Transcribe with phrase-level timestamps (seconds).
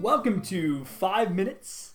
[0.00, 1.94] Welcome to 5 Minutes,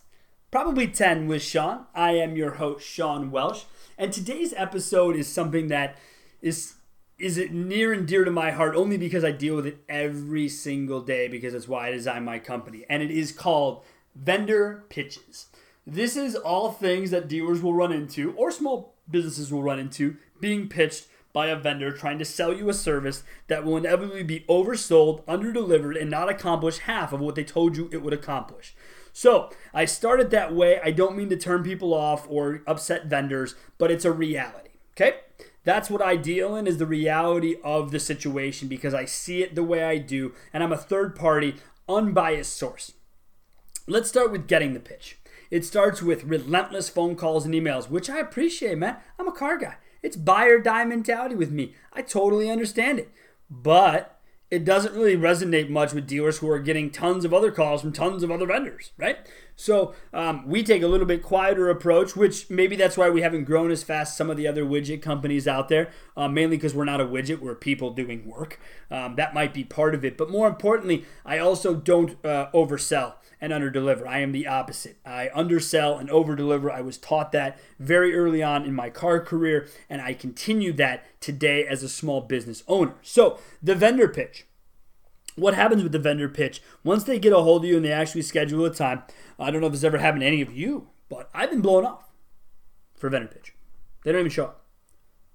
[0.50, 1.86] probably 10 with Sean.
[1.94, 3.64] I am your host, Sean Welsh,
[3.96, 5.96] and today's episode is something that
[6.42, 6.74] is
[7.20, 10.48] is it near and dear to my heart only because I deal with it every
[10.48, 12.84] single day because it's why I design my company.
[12.88, 13.84] And it is called
[14.14, 15.46] vendor pitches.
[15.90, 20.18] This is all things that dealers will run into or small businesses will run into
[20.38, 24.44] being pitched by a vendor trying to sell you a service that will inevitably be
[24.48, 28.72] oversold, underdelivered, and not accomplish half of what they told you it would accomplish.
[29.12, 30.78] So I started that way.
[30.80, 34.70] I don't mean to turn people off or upset vendors, but it's a reality.
[34.92, 35.18] Okay?
[35.64, 39.56] That's what I deal in is the reality of the situation because I see it
[39.56, 41.56] the way I do, and I'm a third party,
[41.88, 42.92] unbiased source.
[43.88, 45.16] Let's start with getting the pitch.
[45.50, 48.96] It starts with relentless phone calls and emails, which I appreciate, man.
[49.18, 49.76] I'm a car guy.
[50.02, 51.74] It's buy or die mentality with me.
[51.92, 53.10] I totally understand it.
[53.50, 54.20] But
[54.50, 57.92] it doesn't really resonate much with dealers who are getting tons of other calls from
[57.92, 59.18] tons of other vendors, right?
[59.60, 63.44] So um, we take a little bit quieter approach, which maybe that's why we haven't
[63.44, 66.74] grown as fast as some of the other widget companies out there, uh, mainly because
[66.74, 68.58] we're not a widget, we're people doing work.
[68.90, 70.16] Um, that might be part of it.
[70.16, 74.06] But more importantly, I also don't uh, oversell and underdeliver.
[74.06, 74.96] I am the opposite.
[75.04, 76.70] I undersell and overdeliver.
[76.70, 81.04] I was taught that very early on in my car career, and I continue that
[81.20, 82.94] today as a small business owner.
[83.02, 84.46] So, the vendor pitch
[85.40, 86.62] what happens with the vendor pitch?
[86.84, 89.02] Once they get a hold of you and they actually schedule a time
[89.38, 91.84] i don't know if this ever happened to any of you but i've been blown
[91.84, 92.10] off
[93.00, 93.54] for vendor pitch.
[94.04, 94.64] They don't even show up.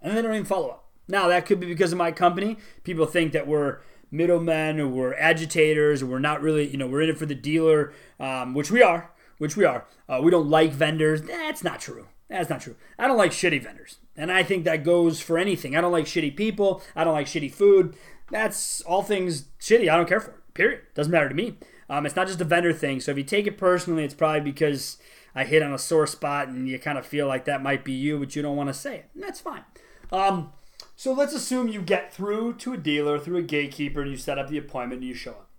[0.01, 0.89] And they don't even follow up.
[1.07, 2.57] Now that could be because of my company.
[2.83, 3.79] People think that we're
[4.11, 7.35] middlemen or we're agitators or we're not really you know we're in it for the
[7.35, 9.85] dealer um, which we are which we are.
[10.07, 11.23] Uh, we don't like vendors.
[11.23, 12.07] That's not true.
[12.29, 12.75] That's not true.
[12.97, 13.97] I don't like shitty vendors.
[14.15, 15.75] And i think that goes for anything.
[15.75, 16.81] I don't like shitty people.
[16.95, 17.95] I don't like shitty food
[18.31, 19.89] that's all things shitty.
[19.89, 20.53] I don't care for it.
[20.53, 20.81] Period.
[20.93, 21.57] Doesn't matter to me.
[21.89, 22.99] Um, it's not just a vendor thing.
[22.99, 24.97] So if you take it personally, it's probably because
[25.35, 27.91] I hit on a sore spot and you kind of feel like that might be
[27.91, 29.09] you, but you don't want to say it.
[29.13, 29.63] And that's fine.
[30.11, 30.53] Um,
[30.95, 34.39] so let's assume you get through to a dealer, through a gatekeeper, and you set
[34.39, 35.49] up the appointment and you show up.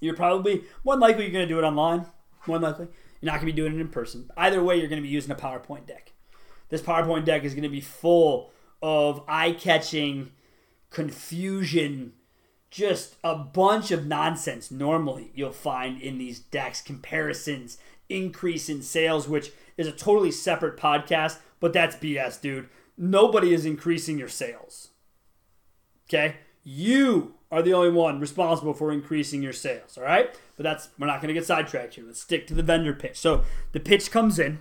[0.00, 2.06] You're probably, more likely, you're going to do it online.
[2.46, 2.86] More likely.
[3.20, 4.30] You're not going to be doing it in person.
[4.36, 6.12] Either way, you're going to be using a PowerPoint deck.
[6.68, 8.52] This PowerPoint deck is going to be full
[8.82, 10.30] of eye catching
[10.94, 12.14] confusion,
[12.70, 14.70] just a bunch of nonsense.
[14.70, 17.76] Normally, you'll find in these decks comparisons,
[18.08, 22.68] increase in sales, which is a totally separate podcast, but that's BS, dude.
[22.96, 24.90] Nobody is increasing your sales.
[26.08, 26.36] Okay?
[26.62, 30.34] You are the only one responsible for increasing your sales, all right?
[30.56, 32.04] But that's, we're not going to get sidetracked here.
[32.06, 33.18] Let's stick to the vendor pitch.
[33.18, 34.60] So the pitch comes in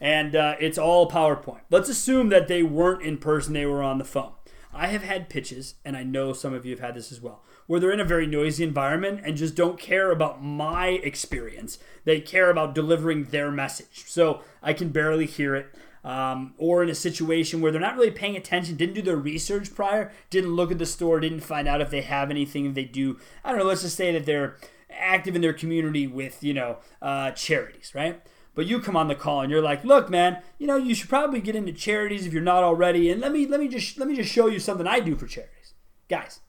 [0.00, 1.60] and uh, it's all PowerPoint.
[1.70, 4.32] Let's assume that they weren't in person, they were on the phone.
[4.72, 7.42] I have had pitches, and I know some of you have had this as well,
[7.66, 11.78] where they're in a very noisy environment and just don't care about my experience.
[12.04, 14.04] They care about delivering their message.
[14.06, 15.74] So I can barely hear it.
[16.04, 19.72] Um, or in a situation where they're not really paying attention, didn't do their research
[19.72, 23.20] prior, didn't look at the store, didn't find out if they have anything, they do.
[23.44, 24.56] I don't know, let's just say that they're
[24.90, 28.20] active in their community with, you know, uh, charities, right?
[28.54, 31.08] But you come on the call and you're like, "Look, man, you know, you should
[31.08, 33.10] probably get into charities if you're not already.
[33.10, 35.26] And let me let me just let me just show you something I do for
[35.26, 35.74] charities."
[36.08, 36.40] Guys,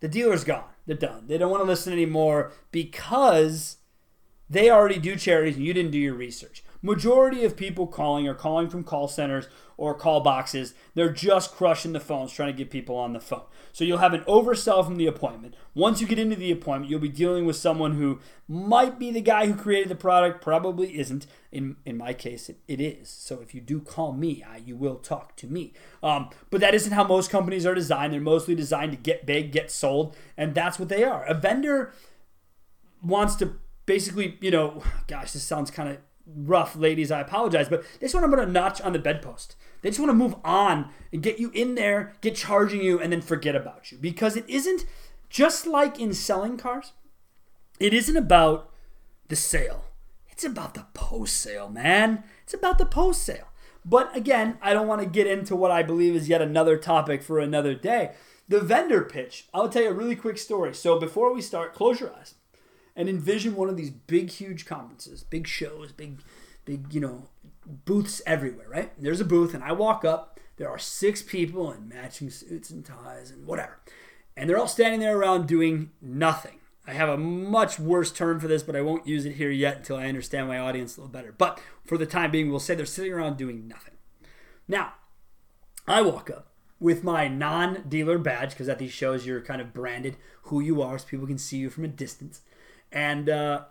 [0.00, 0.70] the dealer's gone.
[0.86, 1.26] They're done.
[1.26, 3.78] They don't want to listen anymore because
[4.48, 6.62] they already do charities and you didn't do your research.
[6.86, 10.72] Majority of people calling are calling from call centers or call boxes.
[10.94, 13.42] They're just crushing the phones trying to get people on the phone.
[13.72, 15.56] So you'll have an oversell from the appointment.
[15.74, 19.20] Once you get into the appointment, you'll be dealing with someone who might be the
[19.20, 21.26] guy who created the product, probably isn't.
[21.50, 23.08] In in my case, it, it is.
[23.08, 25.72] So if you do call me, I, you will talk to me.
[26.04, 28.12] Um, but that isn't how most companies are designed.
[28.12, 31.24] They're mostly designed to get big, get sold, and that's what they are.
[31.26, 31.92] A vendor
[33.02, 33.54] wants to
[33.86, 37.10] basically, you know, gosh, this sounds kind of rough, ladies.
[37.10, 39.56] I apologize, but they just want to put a notch on the bedpost.
[39.82, 43.12] They just want to move on and get you in there, get charging you, and
[43.12, 43.98] then forget about you.
[43.98, 44.84] Because it isn't
[45.30, 46.92] just like in selling cars,
[47.78, 48.70] it isn't about
[49.28, 49.84] the sale.
[50.28, 52.24] It's about the post sale, man.
[52.42, 53.48] It's about the post sale.
[53.84, 57.22] But again, I don't want to get into what I believe is yet another topic
[57.22, 58.12] for another day.
[58.48, 59.46] The vendor pitch.
[59.54, 60.74] I'll tell you a really quick story.
[60.74, 62.34] So before we start, close your eyes
[62.96, 66.20] and envision one of these big, huge conferences, big shows, big,
[66.64, 67.28] big, you know,
[67.66, 68.90] booths everywhere, right?
[69.00, 70.40] There's a booth, and I walk up.
[70.56, 73.78] There are six people in matching suits and ties and whatever.
[74.36, 76.58] And they're all standing there around doing nothing.
[76.86, 79.78] I have a much worse term for this, but I won't use it here yet
[79.78, 81.34] until I understand my audience a little better.
[81.36, 83.94] But for the time being, we'll say they're sitting around doing nothing.
[84.68, 84.94] Now,
[85.86, 89.74] I walk up with my non dealer badge, because at these shows you're kind of
[89.74, 92.42] branded who you are so people can see you from a distance.
[92.92, 93.64] And uh,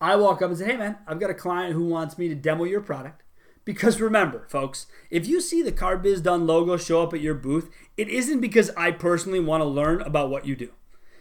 [0.00, 2.34] I walk up and say, hey man, I've got a client who wants me to
[2.34, 3.22] demo your product.
[3.64, 7.34] Because remember, folks, if you see the Car Biz Done logo show up at your
[7.34, 10.70] booth, it isn't because I personally want to learn about what you do.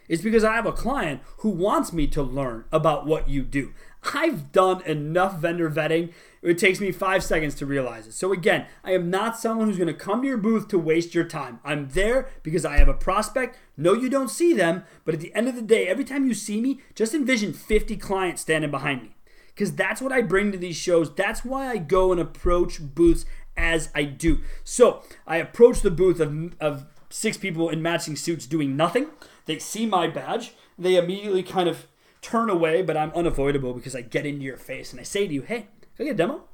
[0.10, 3.74] It's because I have a client who wants me to learn about what you do.
[4.14, 6.14] I've done enough vendor vetting.
[6.42, 8.14] It takes me five seconds to realize it.
[8.14, 11.16] So, again, I am not someone who's going to come to your booth to waste
[11.16, 11.60] your time.
[11.64, 13.58] I'm there because I have a prospect.
[13.78, 16.34] No, you don't see them, but at the end of the day, every time you
[16.34, 19.16] see me, just envision 50 clients standing behind me
[19.48, 21.14] because that's what I bring to these shows.
[21.14, 23.26] That's why I go and approach booths
[23.56, 24.40] as I do.
[24.64, 29.08] So, I approach the booth of, of six people in matching suits doing nothing.
[29.46, 30.54] They see my badge.
[30.78, 31.88] They immediately kind of
[32.24, 35.34] turn away, but I'm unavoidable because I get into your face and I say to
[35.34, 36.46] you, hey, can I get a demo?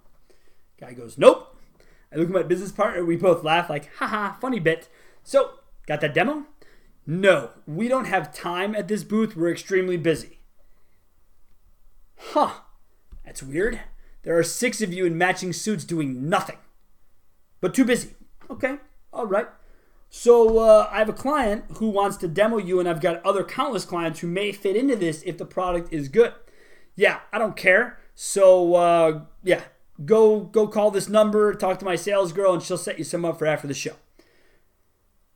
[0.79, 1.55] Guy goes, nope.
[2.11, 3.05] I look at my business partner.
[3.05, 4.89] We both laugh like, haha, funny bit.
[5.23, 5.51] So,
[5.85, 6.45] got that demo?
[7.05, 9.35] No, we don't have time at this booth.
[9.35, 10.39] We're extremely busy.
[12.17, 12.61] Huh,
[13.23, 13.79] that's weird.
[14.23, 16.57] There are six of you in matching suits doing nothing,
[17.61, 18.15] but too busy.
[18.49, 18.77] Okay,
[19.13, 19.47] all right.
[20.09, 23.43] So uh, I have a client who wants to demo you, and I've got other
[23.43, 26.33] countless clients who may fit into this if the product is good.
[26.95, 27.99] Yeah, I don't care.
[28.15, 29.61] So uh, yeah,
[30.03, 33.23] go go call this number, talk to my sales girl, and she'll set you some
[33.23, 33.95] up for after the show.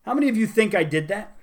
[0.04, 1.38] How many of you think I did that?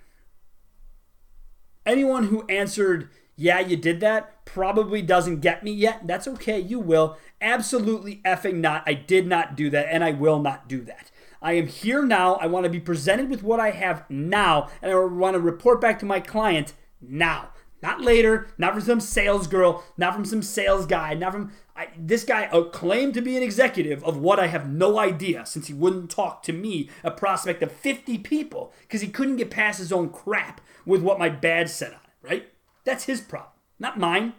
[1.87, 6.07] Anyone who answered, yeah, you did that, probably doesn't get me yet.
[6.07, 7.17] That's okay, you will.
[7.41, 8.83] Absolutely effing not.
[8.87, 11.11] I did not do that, and I will not do that.
[11.43, 12.35] I am here now.
[12.35, 15.81] I want to be presented with what I have now, and I want to report
[15.81, 17.51] back to my client now.
[17.83, 21.89] Not later, not from some sales girl, not from some sales guy, not from I,
[21.97, 25.69] this guy uh, claimed to be an executive of what I have no idea since
[25.69, 29.79] he wouldn't talk to me, a prospect of 50 people, because he couldn't get past
[29.79, 32.49] his own crap with what my badge said on it, right?
[32.85, 34.35] That's his problem, not mine.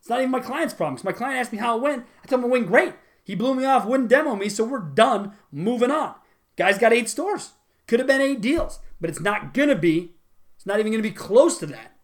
[0.00, 0.94] It's not even my client's problem.
[0.94, 2.04] Because my client asked me how it went.
[2.22, 2.94] I told him it went great.
[3.26, 5.32] He blew me off, wouldn't demo me, so we're done.
[5.50, 6.14] Moving on.
[6.56, 7.54] Guy's got eight stores.
[7.88, 10.12] Could have been eight deals, but it's not going to be.
[10.54, 11.96] It's not even going to be close to that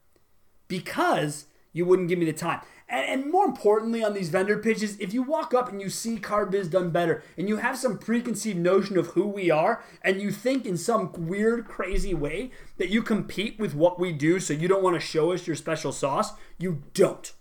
[0.67, 2.63] because you wouldn't give me the time.
[2.89, 6.19] And, and, more importantly, on these vendor pitches, if you walk up and you see
[6.19, 10.21] Car Biz done better and you have some preconceived notion of who we are and
[10.21, 14.53] you think in some weird, crazy way that you compete with what we do so
[14.53, 17.33] you don't want to show us your special sauce, you don't.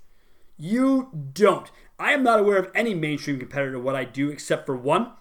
[0.55, 1.71] You don't.
[2.01, 5.11] I am not aware of any mainstream competitor to what I do except for one.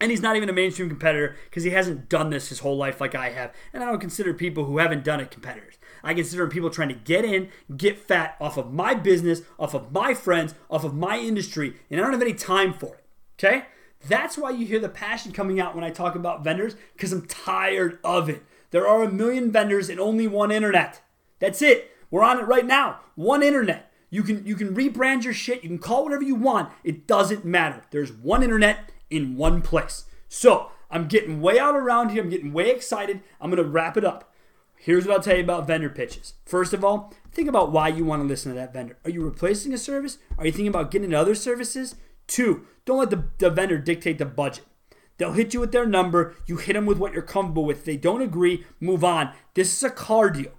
[0.00, 3.00] And he's not even a mainstream competitor because he hasn't done this his whole life
[3.00, 3.52] like I have.
[3.72, 5.76] And I don't consider people who haven't done it competitors.
[6.02, 9.92] I consider people trying to get in, get fat off of my business, off of
[9.92, 13.04] my friends, off of my industry, and I don't have any time for it.
[13.38, 13.66] Okay?
[14.08, 17.26] That's why you hear the passion coming out when I talk about vendors because I'm
[17.26, 18.42] tired of it.
[18.72, 21.00] There are a million vendors and only one internet.
[21.38, 21.92] That's it.
[22.10, 23.00] We're on it right now.
[23.14, 23.87] One internet.
[24.10, 25.62] You can you can rebrand your shit.
[25.62, 26.72] You can call whatever you want.
[26.84, 27.82] It doesn't matter.
[27.90, 30.04] There's one internet in one place.
[30.28, 32.22] So I'm getting way out around here.
[32.22, 33.20] I'm getting way excited.
[33.40, 34.32] I'm gonna wrap it up.
[34.76, 36.34] Here's what I'll tell you about vendor pitches.
[36.46, 38.96] First of all, think about why you want to listen to that vendor.
[39.04, 40.18] Are you replacing a service?
[40.38, 41.96] Are you thinking about getting other services?
[42.28, 44.64] Two, don't let the, the vendor dictate the budget.
[45.16, 46.36] They'll hit you with their number.
[46.46, 47.78] You hit them with what you're comfortable with.
[47.78, 49.32] If they don't agree, move on.
[49.54, 50.52] This is a car deal.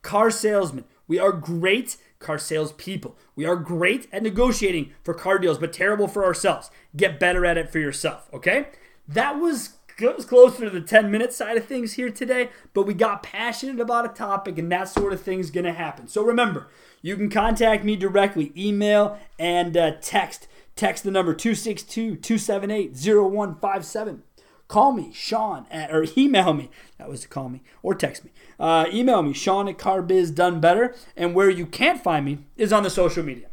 [0.00, 0.84] Car salesman.
[1.06, 3.16] We are great car salespeople.
[3.34, 6.70] We are great at negotiating for car deals, but terrible for ourselves.
[6.96, 8.68] Get better at it for yourself, okay?
[9.08, 12.94] That was was closer to the 10 minute side of things here today, but we
[12.94, 16.06] got passionate about a topic and that sort of thing's gonna happen.
[16.06, 16.68] So remember,
[17.02, 20.48] you can contact me directly, email and uh, text.
[20.74, 24.22] Text the number 262 278 0157.
[24.68, 26.70] Call me, Sean, at, or email me.
[26.98, 28.32] That was to call me, or text me.
[28.58, 30.94] Uh, email me, Sean at Carbiz Done Better.
[31.16, 33.48] And where you can't find me is on the social media.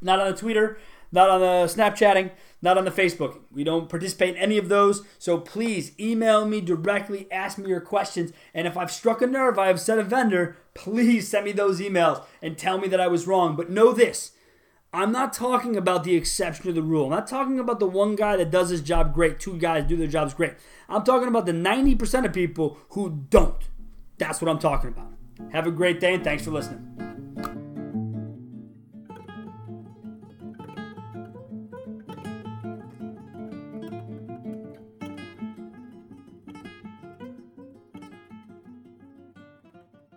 [0.00, 0.78] Not on the Twitter,
[1.10, 2.30] not on the Snapchatting,
[2.62, 3.40] not on the Facebook.
[3.50, 5.02] We don't participate in any of those.
[5.18, 8.32] So please email me directly, ask me your questions.
[8.54, 11.80] And if I've struck a nerve, I have set a vendor, please send me those
[11.80, 13.56] emails and tell me that I was wrong.
[13.56, 14.32] But know this
[14.92, 17.04] I'm not talking about the exception to the rule.
[17.04, 19.96] I'm not talking about the one guy that does his job great, two guys do
[19.96, 20.54] their jobs great.
[20.88, 23.68] I'm talking about the 90% of people who don't.
[24.16, 25.12] That's what I'm talking about.
[25.52, 27.07] Have a great day and thanks for listening.